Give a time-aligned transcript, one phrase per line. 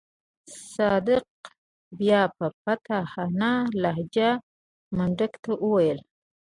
[0.73, 1.25] صدک
[1.99, 3.51] بيا په فاتحانه
[3.83, 4.29] لهجه
[4.97, 5.99] منډک ته وويل.